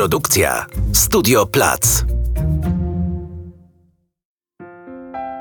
Produkcja 0.00 0.66
Studio 0.92 1.46
Plac. 1.46 2.04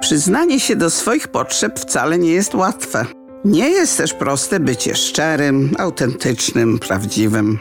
Przyznanie 0.02 0.60
się 0.60 0.76
do 0.76 0.90
swoich 0.90 1.28
potrzeb 1.28 1.80
wcale 1.80 2.18
nie 2.18 2.32
jest 2.32 2.56
łatwe. 2.56 3.06
Nie 3.46 3.70
jest 3.70 3.98
też 3.98 4.14
proste 4.14 4.60
bycie 4.60 4.96
szczerym, 4.96 5.76
autentycznym, 5.78 6.80
prawdziwym. 6.80 7.60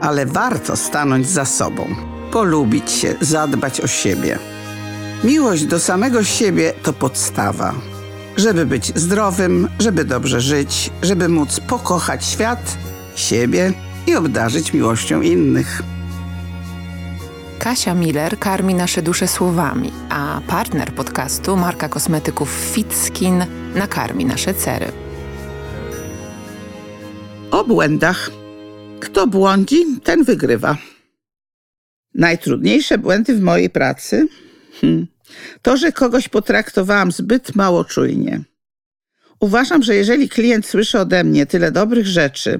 Ale 0.00 0.26
warto 0.26 0.76
stanąć 0.76 1.28
za 1.28 1.44
sobą, 1.44 1.86
polubić 2.32 2.90
się, 2.90 3.14
zadbać 3.20 3.80
o 3.80 3.86
siebie. 3.86 4.38
Miłość 5.24 5.64
do 5.64 5.80
samego 5.80 6.24
siebie 6.24 6.72
to 6.82 6.92
podstawa. 6.92 7.74
Żeby 8.36 8.66
być 8.66 8.92
zdrowym, 8.98 9.68
żeby 9.78 10.04
dobrze 10.04 10.40
żyć, 10.40 10.90
żeby 11.02 11.28
móc 11.28 11.60
pokochać 11.60 12.24
świat, 12.24 12.78
siebie 13.16 13.72
i 14.06 14.14
obdarzyć 14.14 14.72
miłością 14.72 15.20
innych. 15.20 15.82
Kasia 17.58 17.94
Miller 17.94 18.38
karmi 18.38 18.74
nasze 18.74 19.02
dusze 19.02 19.28
słowami, 19.28 19.92
a 20.08 20.40
partner 20.46 20.94
podcastu, 20.94 21.56
marka 21.56 21.88
kosmetyków 21.88 22.50
FitSkin, 22.74 23.44
nakarmi 23.74 24.24
nasze 24.24 24.54
cery. 24.54 24.86
O 27.50 27.64
błędach. 27.64 28.30
Kto 29.00 29.26
błądzi, 29.26 29.84
ten 30.04 30.24
wygrywa. 30.24 30.76
Najtrudniejsze 32.14 32.98
błędy 32.98 33.34
w 33.34 33.40
mojej 33.40 33.70
pracy? 33.70 34.28
Hmm. 34.80 35.06
To, 35.62 35.76
że 35.76 35.92
kogoś 35.92 36.28
potraktowałam 36.28 37.12
zbyt 37.12 37.56
mało 37.56 37.84
czujnie. 37.84 38.40
Uważam, 39.40 39.82
że 39.82 39.94
jeżeli 39.94 40.28
klient 40.28 40.66
słyszy 40.66 40.98
ode 40.98 41.24
mnie 41.24 41.46
tyle 41.46 41.72
dobrych 41.72 42.06
rzeczy, 42.06 42.58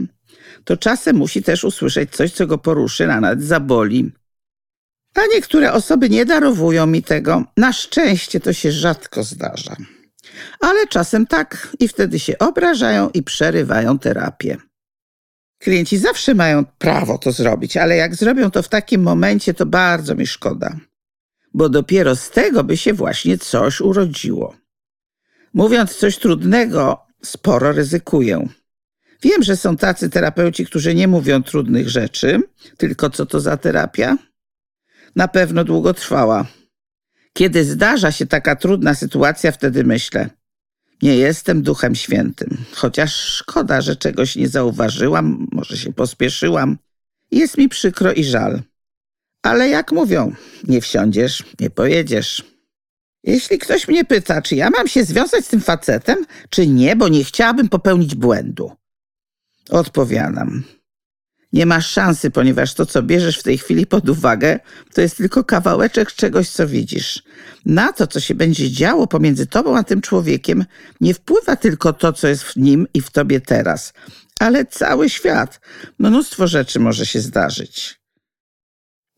to 0.65 0.77
czasem 0.77 1.17
musi 1.17 1.43
też 1.43 1.65
usłyszeć 1.65 2.11
coś, 2.11 2.33
co 2.33 2.47
go 2.47 2.59
poruszy, 2.59 3.13
a 3.13 3.21
nawet 3.21 3.43
zaboli. 3.43 4.13
A 5.15 5.21
niektóre 5.35 5.73
osoby 5.73 6.11
nie 6.11 6.27
darowują 6.27 6.87
mi 6.87 7.03
tego. 7.03 7.45
Na 7.57 7.73
szczęście 7.73 8.41
to 8.41 8.53
się 8.53 8.73
rzadko 8.73 9.23
zdarza. 9.23 9.77
Ale 10.61 10.87
czasem 10.87 11.27
tak 11.27 11.77
i 11.81 11.89
wtedy 11.89 12.19
się 12.19 12.39
obrażają 12.39 13.11
i 13.11 13.23
przerywają 13.23 13.99
terapię. 13.99 14.57
Klienci 15.59 15.99
zawsze 15.99 16.35
mają 16.35 16.65
prawo 16.65 17.19
to 17.19 17.33
zrobić, 17.33 17.77
ale 17.77 17.97
jak 17.97 18.15
zrobią 18.15 18.51
to 18.51 18.63
w 18.63 18.69
takim 18.69 19.03
momencie, 19.03 19.55
to 19.55 19.67
bardzo 19.67 20.15
mi 20.15 20.27
szkoda, 20.27 20.77
bo 21.55 21.69
dopiero 21.69 22.17
z 22.17 22.31
tego 22.31 22.65
by 22.65 22.77
się 22.77 22.93
właśnie 22.93 23.39
coś 23.39 23.81
urodziło. 23.81 24.55
Mówiąc 25.55 25.97
coś 25.97 26.19
trudnego, 26.19 27.07
sporo 27.23 27.73
ryzykuję. 27.73 28.49
Wiem, 29.23 29.43
że 29.43 29.57
są 29.57 29.77
tacy 29.77 30.11
terapeuci, 30.11 30.67
którzy 30.67 30.95
nie 30.95 31.09
mówią 31.09 31.43
trudnych 31.43 31.89
rzeczy, 31.89 32.41
tylko 32.77 33.11
co 33.11 33.27
to 33.27 33.41
za 33.41 33.57
terapia? 33.57 34.17
Na 35.17 35.29
pewno 35.29 35.65
długo 35.65 35.95
trwała. 35.95 36.47
Kiedy 37.33 37.65
zdarza 37.65 38.13
się 38.13 38.27
taka 38.27 38.57
trudna 38.57 38.95
sytuacja, 38.95 39.53
wtedy 39.53 39.85
myślę, 39.85 40.31
nie 41.03 41.17
jestem 41.17 41.63
duchem 41.63 41.95
świętym, 41.95 42.65
chociaż 42.73 43.15
szkoda, 43.15 43.81
że 43.81 43.97
czegoś 43.97 44.37
nie 44.37 44.49
zauważyłam, 44.49 45.47
może 45.53 45.77
się 45.77 45.93
pospieszyłam. 45.93 46.79
Jest 47.31 47.59
mi 47.59 47.69
przykro 47.69 48.13
i 48.13 48.25
żal. 48.25 48.63
Ale 49.43 49.69
jak 49.69 49.93
mówią, 49.93 50.35
nie 50.69 50.81
wsiądziesz, 50.81 51.45
nie 51.61 51.71
pojedziesz. 51.71 52.43
Jeśli 53.23 53.59
ktoś 53.59 53.89
mnie 53.89 54.05
pyta, 54.05 54.43
czy 54.43 54.57
ja 54.57 54.71
mam 54.71 54.89
się 54.89 55.05
związać 55.05 55.45
z 55.45 55.49
tym 55.49 55.61
facetem, 55.61 56.27
czy 56.51 56.67
nie, 56.67 56.97
bo 56.97 57.09
nie 57.09 57.25
chciałabym 57.25 57.69
popełnić 57.69 58.15
błędu, 58.15 58.73
odpowiadam. 59.71 60.63
Nie 61.55 61.67
masz 61.67 61.91
szansy, 61.91 62.31
ponieważ 62.31 62.75
to, 62.75 62.87
co 62.87 63.03
bierzesz 63.03 63.39
w 63.39 63.43
tej 63.43 63.59
chwili 63.59 63.87
pod 63.87 64.09
uwagę, 64.09 64.59
to 64.95 65.01
jest 65.01 65.17
tylko 65.17 65.45
kawałeczek 65.45 66.13
czegoś, 66.13 66.49
co 66.49 66.67
widzisz. 66.67 67.23
Na 67.67 67.93
to, 67.93 68.07
co 68.07 68.21
się 68.21 68.35
będzie 68.35 68.71
działo 68.71 69.07
pomiędzy 69.07 69.47
tobą 69.47 69.77
a 69.77 69.83
tym 69.83 70.01
człowiekiem, 70.01 70.65
nie 71.01 71.15
wpływa 71.15 71.57
tylko 71.57 71.93
to, 71.93 72.13
co 72.13 72.29
jest 72.29 72.43
w 72.43 72.57
nim 72.57 72.87
i 72.95 73.01
w 73.01 73.11
tobie 73.11 73.41
teraz, 73.41 73.93
ale 74.41 74.65
cały 74.65 75.11
świat. 75.11 75.61
Mnóstwo 75.99 76.47
rzeczy 76.47 76.81
może 76.81 77.07
się 77.07 77.21
zdarzyć. 77.21 78.01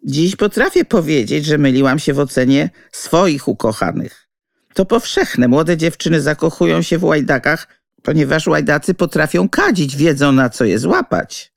Dziś 0.04 0.36
potrafię 0.36 0.84
powiedzieć, 0.84 1.44
że 1.44 1.58
myliłam 1.58 1.98
się 1.98 2.14
w 2.14 2.20
ocenie 2.20 2.70
swoich 2.92 3.48
ukochanych. 3.48 4.28
To 4.74 4.84
powszechne. 4.84 5.48
Młode 5.48 5.76
dziewczyny 5.76 6.20
zakochują 6.20 6.82
się 6.82 6.98
w 6.98 7.04
łajdakach, 7.04 7.68
ponieważ 8.02 8.46
łajdacy 8.46 8.94
potrafią 8.94 9.48
kadzić, 9.48 9.96
wiedzą 9.96 10.32
na 10.32 10.50
co 10.50 10.64
je 10.64 10.78
złapać. 10.78 11.55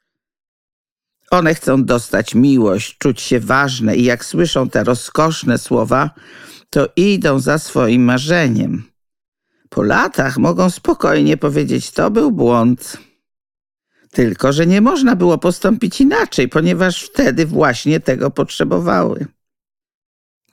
One 1.31 1.55
chcą 1.55 1.85
dostać 1.85 2.35
miłość, 2.35 2.97
czuć 2.97 3.21
się 3.21 3.39
ważne 3.39 3.95
i 3.95 4.03
jak 4.03 4.25
słyszą 4.25 4.69
te 4.69 4.83
rozkoszne 4.83 5.57
słowa, 5.57 6.09
to 6.69 6.89
idą 6.95 7.39
za 7.39 7.57
swoim 7.57 8.03
marzeniem. 8.03 8.83
Po 9.69 9.83
latach 9.83 10.37
mogą 10.37 10.69
spokojnie 10.69 11.37
powiedzieć: 11.37 11.91
To 11.91 12.11
był 12.11 12.31
błąd. 12.31 12.97
Tylko, 14.11 14.53
że 14.53 14.67
nie 14.67 14.81
można 14.81 15.15
było 15.15 15.37
postąpić 15.37 16.01
inaczej, 16.01 16.49
ponieważ 16.49 17.03
wtedy 17.03 17.45
właśnie 17.45 17.99
tego 17.99 18.31
potrzebowały. 18.31 19.25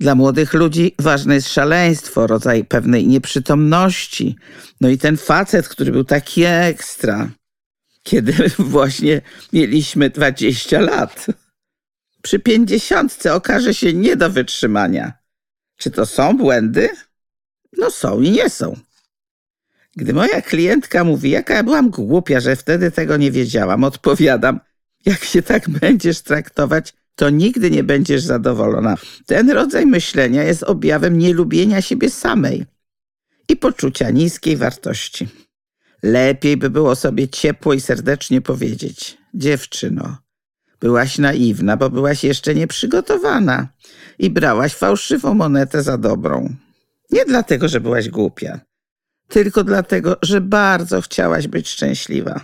Dla 0.01 0.15
młodych 0.15 0.55
ludzi 0.55 0.95
ważne 0.99 1.35
jest 1.35 1.49
szaleństwo, 1.49 2.27
rodzaj 2.27 2.65
pewnej 2.65 3.07
nieprzytomności. 3.07 4.37
No 4.81 4.89
i 4.89 4.99
ten 4.99 5.17
facet, 5.17 5.69
który 5.69 5.93
był 5.93 6.05
taki 6.05 6.43
ekstra, 6.45 7.31
kiedy 8.07 8.33
właśnie 8.77 9.21
mieliśmy 9.53 10.11
20 10.11 10.81
lat. 10.81 11.27
Przy 12.23 12.39
pięćdziesiątce 12.39 13.35
okaże 13.35 13.75
się 13.75 13.93
nie 13.93 14.17
do 14.17 14.31
wytrzymania. 14.31 15.13
Czy 15.77 15.91
to 15.91 16.07
są 16.07 16.37
błędy? 16.37 16.89
No 17.79 17.91
są 17.91 18.21
i 18.21 18.31
nie 18.31 18.51
są. 18.51 18.77
Gdy 19.97 20.13
moja 20.13 20.43
klientka 20.43 21.05
mówi, 21.05 21.31
jaka 21.31 21.55
ja 21.55 21.63
byłam 21.63 21.91
głupia, 21.91 22.41
że 22.41 22.57
wtedy 22.57 22.91
tego 22.91 23.17
nie 23.17 23.31
wiedziałam, 23.31 23.85
odpowiadam, 23.85 24.61
jak 25.07 25.25
się 25.25 25.43
tak 25.43 25.69
będziesz 25.81 26.21
traktować, 26.21 26.95
to 27.15 27.31
nigdy 27.31 27.71
nie 27.71 27.85
będziesz 27.85 28.23
zadowolona. 28.23 28.97
Ten 29.27 29.51
rodzaj 29.51 29.87
myślenia 29.87 30.43
jest 30.43 30.63
objawem 30.63 31.19
nielubienia 31.19 31.83
siebie 31.83 32.11
samej 32.11 32.67
i 33.49 33.57
poczucia 33.57 34.11
niskiej 34.11 34.57
wartości. 34.57 35.29
Lepiej 36.07 36.57
by 36.57 36.71
było 36.71 36.97
sobie 36.97 37.29
ciepło 37.29 37.75
i 37.75 37.81
serdecznie 37.81 38.41
powiedzieć: 38.41 39.19
Dziewczyno, 39.35 40.17
byłaś 40.81 41.19
naiwna, 41.19 41.77
bo 41.77 41.91
byłaś 41.91 42.25
jeszcze 42.25 42.55
nieprzygotowana 42.55 43.69
i 44.19 44.31
brałaś 44.31 44.75
fałszywą 44.75 45.35
monetę 45.35 45.83
za 45.83 45.99
dobrą. 45.99 46.55
Nie 47.11 47.25
dlatego, 47.25 47.69
że 47.69 47.81
byłaś 47.81 48.09
głupia, 48.09 48.61
tylko 49.29 49.65
dlatego, 49.65 50.17
że 50.23 50.41
bardzo 50.41 51.01
chciałaś 51.01 51.49
być 51.49 51.69
szczęśliwa. 51.69 52.41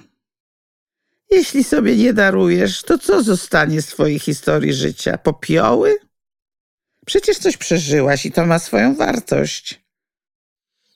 Jeśli 1.30 1.64
sobie 1.64 1.96
nie 1.96 2.12
darujesz, 2.12 2.82
to 2.82 2.98
co 2.98 3.22
zostanie 3.22 3.82
z 3.82 3.86
twojej 3.86 4.18
historii 4.18 4.72
życia? 4.72 5.18
Popioły? 5.18 5.98
Przecież 7.06 7.38
coś 7.38 7.56
przeżyłaś 7.56 8.26
i 8.26 8.32
to 8.32 8.46
ma 8.46 8.58
swoją 8.58 8.94
wartość. 8.94 9.84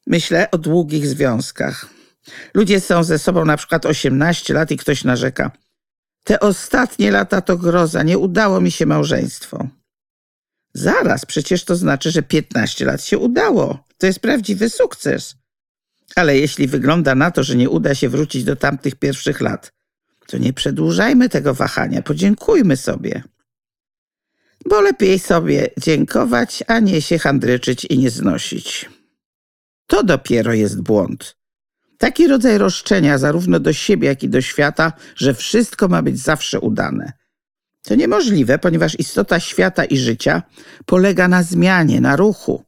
Myślę 0.07 0.51
o 0.51 0.59
długich 0.59 1.07
związkach. 1.07 1.96
Ludzie 2.55 2.81
są 2.81 3.05
ze 3.05 3.19
sobą 3.19 3.45
na 3.45 3.57
przykład 3.57 3.87
18 3.87 4.55
lat 4.55 4.71
i 4.71 4.77
ktoś 4.77 5.05
narzeka. 5.05 5.51
Te 6.25 6.41
ostatnie 6.41 7.11
lata 7.11 7.41
to 7.41 7.57
groza, 7.57 8.03
nie 8.03 8.19
udało 8.19 8.61
mi 8.61 8.71
się 8.71 8.87
małżeństwo. 8.87 9.69
Zaraz, 10.75 11.27
przecież 11.27 11.65
to 11.65 11.77
znaczy, 11.77 12.11
że 12.11 12.23
15 12.23 12.85
lat 12.85 13.05
się 13.05 13.19
udało. 13.19 13.85
To 13.99 14.07
jest 14.07 14.21
prawdziwy 14.21 14.71
sukces. 14.71 15.37
Ale 16.17 16.39
jeśli 16.39 16.67
wygląda 16.67 17.15
na 17.15 17.31
to, 17.31 17.43
że 17.43 17.57
nie 17.57 17.71
uda 17.71 17.95
się 17.95 18.09
wrócić 18.09 18.45
do 18.45 18.57
tamtych 18.57 18.95
pierwszych 18.95 19.41
lat, 19.41 19.73
to 20.27 20.39
nie 20.39 20.53
przedłużajmy 20.53 21.29
tego 21.29 21.55
wahania, 21.55 22.03
podziękujmy 22.03 22.77
sobie. 22.77 23.23
Bo 24.69 24.81
lepiej 24.81 25.19
sobie 25.19 25.71
dziękować, 25.79 26.65
a 26.67 26.79
nie 26.79 27.03
się 27.03 27.19
handryczyć 27.19 27.85
i 27.85 27.99
nie 27.99 28.11
znosić. 28.11 28.91
To 29.87 30.03
dopiero 30.03 30.55
jest 30.55 30.83
błąd. 30.83 31.36
Taki 31.99 32.29
rodzaj 32.29 32.59
roszczenia 32.59 33.19
zarówno 33.19 33.61
do 33.61 33.73
siebie, 33.73 34.09
jak 34.09 34.23
i 34.23 34.29
do 34.29 34.41
świata, 34.41 34.93
że 35.17 35.35
wszystko 35.35 35.89
ma 35.89 36.03
być 36.03 36.19
zawsze 36.19 36.61
udane. 36.61 37.13
To 37.83 37.95
niemożliwe, 37.95 38.59
ponieważ 38.59 38.99
istota 38.99 39.41
świata 39.41 39.85
i 39.85 39.97
życia 39.97 40.43
polega 40.87 41.29
na 41.29 41.43
zmianie, 41.43 42.01
na 42.01 42.17
ruchu. 42.17 42.65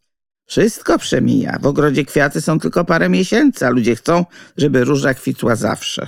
Wszystko 0.46 0.98
przemija. 0.98 1.58
W 1.62 1.66
ogrodzie 1.66 2.04
kwiaty 2.04 2.40
są 2.40 2.58
tylko 2.58 2.84
parę 2.84 3.08
miesięcy, 3.08 3.66
a 3.66 3.70
ludzie 3.70 3.96
chcą, 3.96 4.24
żeby 4.56 4.84
róża 4.84 5.14
kwitła 5.14 5.56
zawsze. 5.56 6.06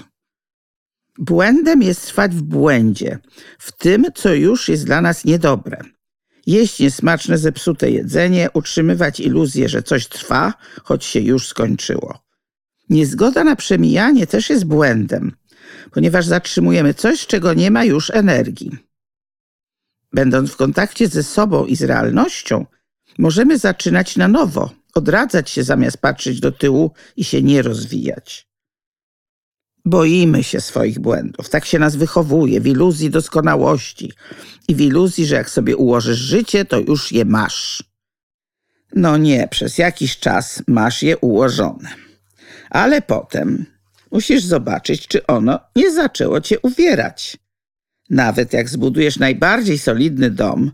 Błędem 1.19 1.83
jest 1.83 2.07
trwać 2.07 2.35
w 2.35 2.43
błędzie, 2.43 3.19
w 3.59 3.73
tym, 3.73 4.07
co 4.15 4.35
już 4.35 4.69
jest 4.69 4.85
dla 4.85 5.01
nas 5.01 5.25
niedobre. 5.25 5.81
Jeść 6.47 6.79
niesmaczne, 6.79 7.39
zepsute 7.39 7.91
jedzenie, 7.91 8.49
utrzymywać 8.55 9.21
iluzję, 9.21 9.69
że 9.69 9.83
coś 9.83 10.09
trwa, 10.09 10.55
choć 10.83 11.05
się 11.05 11.21
już 11.21 11.49
skończyło. 11.49 12.30
Niezgoda 12.91 13.45
na 13.45 13.57
przemijanie 13.57 14.27
też 14.27 14.51
jest 14.51 14.65
błędem, 14.65 15.33
ponieważ 15.91 16.27
zatrzymujemy 16.27 16.95
coś, 16.95 17.27
czego 17.27 17.55
nie 17.55 17.71
ma 17.71 17.85
już 17.85 18.11
energii. 18.11 18.79
będąc 20.13 20.51
w 20.51 20.57
kontakcie 20.57 21.09
ze 21.09 21.23
sobą 21.23 21.67
i 21.67 21.77
z 21.77 21.83
realnością, 21.83 22.67
możemy 23.19 23.59
zaczynać 23.59 24.17
na 24.17 24.29
nowo, 24.29 24.71
odradzać 24.95 25.51
się 25.51 25.65
zamiast 25.65 25.99
patrzeć 25.99 26.41
do 26.41 26.53
tyłu 26.53 26.91
i 27.17 27.25
się 27.25 27.43
nie 27.43 27.63
rozwijać. 27.63 28.49
Boimy 29.85 30.45
się 30.45 30.61
swoich 30.61 30.99
błędów. 30.99 31.49
Tak 31.49 31.65
się 31.65 31.79
nas 31.79 31.97
wychowuje 31.97 32.61
w 32.61 32.67
iluzji 32.67 33.11
doskonałości 33.11 34.13
i 34.69 34.75
w 34.75 34.81
iluzji, 34.81 35.27
że 35.27 35.35
jak 35.35 35.51
sobie 35.51 35.77
ułożysz 35.77 36.19
życie, 36.19 36.65
to 36.65 36.79
już 36.79 37.13
je 37.13 37.25
masz. 37.25 37.83
No 38.95 39.17
nie, 39.17 39.49
przez 39.49 39.79
jakiś 39.79 40.19
czas 40.19 40.63
masz 40.67 41.03
je 41.03 41.19
ułożone. 41.19 42.10
Ale 42.71 43.03
potem 43.03 43.67
musisz 44.11 44.45
zobaczyć, 44.45 45.09
czy 45.09 45.27
ono 45.27 45.61
nie 45.77 45.93
zaczęło 45.93 46.41
cię 46.41 46.61
uwierać. 46.61 47.37
Nawet 48.11 48.53
jak 48.53 48.69
zbudujesz 48.69 49.19
najbardziej 49.19 49.79
solidny 49.79 50.31
dom, 50.31 50.73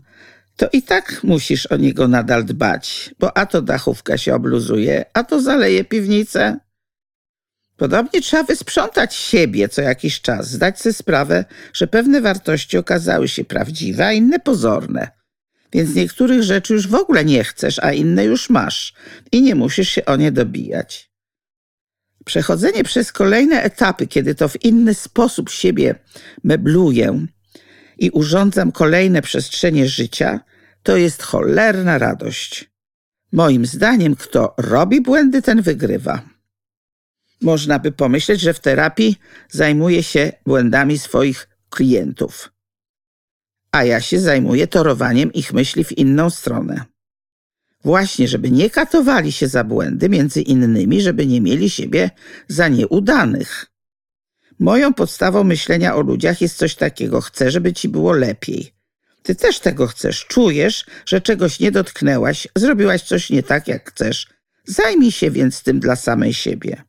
to 0.57 0.69
i 0.73 0.81
tak 0.81 1.23
musisz 1.23 1.65
o 1.65 1.77
niego 1.77 2.07
nadal 2.07 2.45
dbać, 2.45 3.15
bo 3.19 3.37
a 3.37 3.45
to 3.45 3.61
dachówka 3.61 4.17
się 4.17 4.35
obluzuje, 4.35 5.05
a 5.13 5.23
to 5.23 5.41
zaleje 5.41 5.83
piwnicę. 5.83 6.59
Podobnie 7.77 8.21
trzeba 8.21 8.43
wysprzątać 8.43 9.15
siebie 9.15 9.69
co 9.69 9.81
jakiś 9.81 10.21
czas, 10.21 10.49
zdać 10.49 10.81
sobie 10.81 10.93
sprawę, 10.93 11.45
że 11.73 11.87
pewne 11.87 12.21
wartości 12.21 12.77
okazały 12.77 13.27
się 13.27 13.45
prawdziwe, 13.45 14.05
a 14.05 14.13
inne 14.13 14.39
pozorne. 14.39 15.07
Więc 15.73 15.95
niektórych 15.95 16.43
rzeczy 16.43 16.73
już 16.73 16.87
w 16.87 16.95
ogóle 16.95 17.25
nie 17.25 17.43
chcesz, 17.43 17.79
a 17.79 17.93
inne 17.93 18.25
już 18.25 18.49
masz 18.49 18.93
i 19.31 19.41
nie 19.41 19.55
musisz 19.55 19.89
się 19.89 20.05
o 20.05 20.15
nie 20.15 20.31
dobijać. 20.31 21.11
Przechodzenie 22.27 22.83
przez 22.83 23.11
kolejne 23.11 23.63
etapy, 23.63 24.07
kiedy 24.07 24.35
to 24.35 24.49
w 24.49 24.63
inny 24.63 24.93
sposób 24.93 25.49
siebie 25.49 25.95
mebluję 26.43 27.27
i 27.97 28.09
urządzam 28.09 28.71
kolejne 28.71 29.21
przestrzenie 29.21 29.87
życia, 29.87 30.39
to 30.83 30.97
jest 30.97 31.23
cholerna 31.23 31.97
radość. 31.97 32.71
Moim 33.31 33.65
zdaniem, 33.65 34.15
kto 34.15 34.53
robi 34.57 35.01
błędy, 35.01 35.41
ten 35.41 35.61
wygrywa. 35.61 36.21
Można 37.41 37.79
by 37.79 37.91
pomyśleć, 37.91 38.41
że 38.41 38.53
w 38.53 38.59
terapii 38.59 39.19
zajmuję 39.49 40.03
się 40.03 40.31
błędami 40.45 40.97
swoich 40.99 41.47
klientów, 41.69 42.51
a 43.71 43.83
ja 43.83 44.01
się 44.01 44.19
zajmuję 44.19 44.67
torowaniem 44.67 45.33
ich 45.33 45.53
myśli 45.53 45.83
w 45.83 45.97
inną 45.97 46.29
stronę. 46.29 46.85
Właśnie, 47.83 48.27
żeby 48.27 48.51
nie 48.51 48.69
katowali 48.69 49.31
się 49.31 49.47
za 49.47 49.63
błędy, 49.63 50.09
między 50.09 50.41
innymi, 50.41 51.01
żeby 51.01 51.27
nie 51.27 51.41
mieli 51.41 51.69
siebie 51.69 52.09
za 52.47 52.67
nieudanych. 52.67 53.65
Moją 54.59 54.93
podstawą 54.93 55.43
myślenia 55.43 55.95
o 55.95 56.01
ludziach 56.01 56.41
jest 56.41 56.57
coś 56.57 56.75
takiego: 56.75 57.21
chcę, 57.21 57.51
żeby 57.51 57.73
ci 57.73 57.89
było 57.89 58.11
lepiej. 58.11 58.73
Ty 59.23 59.35
też 59.35 59.59
tego 59.59 59.87
chcesz, 59.87 60.25
czujesz, 60.25 60.85
że 61.05 61.21
czegoś 61.21 61.59
nie 61.59 61.71
dotknęłaś, 61.71 62.47
zrobiłaś 62.55 63.01
coś 63.01 63.29
nie 63.29 63.43
tak, 63.43 63.67
jak 63.67 63.89
chcesz. 63.89 64.27
Zajmij 64.65 65.11
się 65.11 65.31
więc 65.31 65.63
tym 65.63 65.79
dla 65.79 65.95
samej 65.95 66.33
siebie. 66.33 66.83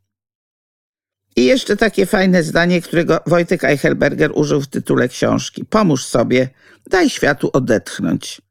I 1.36 1.44
jeszcze 1.44 1.76
takie 1.76 2.06
fajne 2.06 2.42
zdanie, 2.42 2.82
którego 2.82 3.20
Wojtek 3.26 3.64
Eichelberger 3.64 4.30
użył 4.34 4.60
w 4.60 4.66
tytule 4.66 5.08
książki. 5.08 5.64
Pomóż 5.64 6.04
sobie, 6.04 6.48
daj 6.90 7.10
światu 7.10 7.50
odetchnąć. 7.52 8.42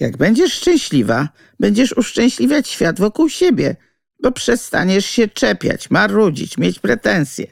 Jak 0.00 0.16
będziesz 0.16 0.52
szczęśliwa, 0.52 1.28
będziesz 1.60 1.96
uszczęśliwiać 1.96 2.68
świat 2.68 3.00
wokół 3.00 3.28
siebie, 3.28 3.76
bo 4.22 4.32
przestaniesz 4.32 5.06
się 5.06 5.28
czepiać, 5.28 5.90
marudzić, 5.90 6.58
mieć 6.58 6.78
pretensje. 6.78 7.46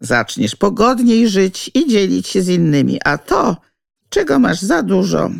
Zaczniesz 0.00 0.56
pogodniej 0.56 1.28
żyć 1.28 1.70
i 1.74 1.88
dzielić 1.88 2.28
się 2.28 2.42
z 2.42 2.48
innymi, 2.48 2.98
a 3.04 3.18
to, 3.18 3.56
czego 4.08 4.38
masz 4.38 4.60
za 4.60 4.82
dużo, 4.82 5.30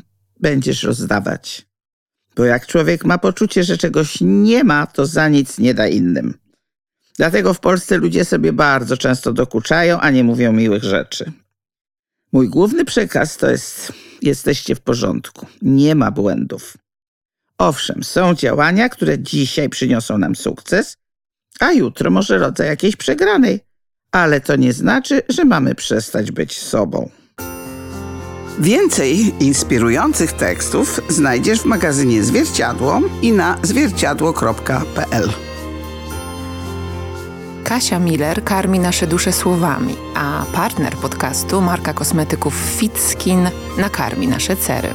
będziesz 0.41 0.83
rozdawać. 0.83 1.67
Bo 2.37 2.45
jak 2.45 2.67
człowiek 2.67 3.05
ma 3.05 3.19
poczucie, 3.19 3.65
że 3.65 3.79
czegoś 3.79 4.19
nie 4.21 4.65
ma, 4.65 4.87
to 4.87 5.07
za 5.07 5.29
nic 5.29 5.59
nie 5.59 5.75
da 5.75 5.89
innym. 5.89 6.35
Dlatego 7.17 7.55
w 7.55 7.61
Polsce 7.61 7.97
ludzie 7.97 8.25
sobie 8.25 8.53
bardzo 8.53 8.97
często 8.97 9.33
dokuczają, 9.33 10.01
a 10.01 10.11
nie 10.11 10.25
mówią 10.25 10.53
miłych 10.53 10.85
rzeczy. 10.85 11.33
Mój 12.33 12.49
główny 12.49 12.85
przekaz 12.85 13.37
to 13.37 13.51
jest: 13.51 13.93
jesteście 14.23 14.75
w 14.75 14.81
porządku, 14.81 15.47
nie 15.63 15.95
ma 15.95 16.11
błędów. 16.11 16.77
Owszem, 17.59 18.05
są 18.05 18.35
działania, 18.35 18.89
które 18.89 19.19
dzisiaj 19.19 19.69
przyniosą 19.69 20.19
nam 20.19 20.37
sukces, 20.37 20.97
a 21.61 21.73
jutro 21.73 22.11
może 22.11 22.39
rodzaj 22.39 22.67
jakiejś 22.67 22.97
przegranej, 22.97 23.61
ale 24.13 24.41
to 24.41 24.57
nie 24.57 24.73
znaczy, 24.73 25.23
że 25.29 25.45
mamy 25.45 25.75
przestać 25.75 26.33
być 26.33 26.59
sobą. 26.59 27.11
Więcej 28.59 29.35
inspirujących 29.41 30.33
tekstów 30.33 31.01
znajdziesz 31.09 31.61
w 31.61 31.65
magazynie 31.65 32.23
Zwierciadło 32.23 33.01
i 33.23 33.33
na 33.33 33.59
zwierciadło.pl. 33.63 35.46
Kasia 37.67 37.99
Miller 37.99 38.45
karmi 38.45 38.79
nasze 38.79 39.07
dusze 39.07 39.33
słowami, 39.33 39.97
a 40.15 40.45
partner 40.53 40.97
podcastu 40.97 41.61
marka 41.61 41.93
kosmetyków 41.93 42.55
Fitskin 42.55 43.51
nakarmi 43.79 44.29
nasze 44.29 44.57
cery. 44.57 44.89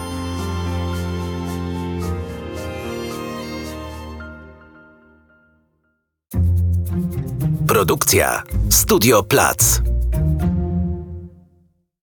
Produkcja 7.67 8.43
Studio 8.69 9.23
Plac. 9.23 9.81